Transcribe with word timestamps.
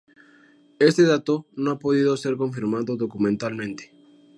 Este 0.79 1.03
dato 1.03 1.45
no 1.55 1.69
ha 1.69 1.77
podido 1.77 2.17
ser 2.17 2.35
confirmado 2.35 2.97
documentalmente. 2.97 3.91